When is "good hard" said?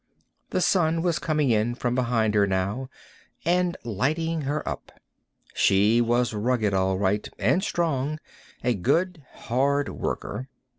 8.73-9.89